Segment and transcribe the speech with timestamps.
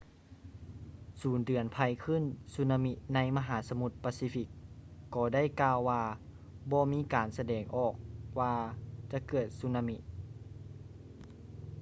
[1.21, 4.47] ສູນເຕືອນໄພຄື້ນສຸນາມິໃນມະຫາສະໝຸດປາຊີຟິກ
[5.15, 6.03] ກໍໄດ້ກ່າວວ່າ
[6.71, 7.93] ບໍ່ມີການສະແດງອອກ
[8.39, 8.53] ວ່າ
[9.11, 9.97] ຈະເກີດສຸນາມິ